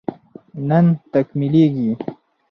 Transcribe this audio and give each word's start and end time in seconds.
نن 0.67 0.85
تکميلېږي 1.11 1.89